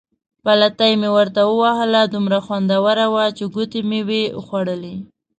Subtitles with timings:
[0.43, 4.95] پلتۍ مې ورته ووهله، دومره خوندوره وه چې ګوتې مې وې خوړلې.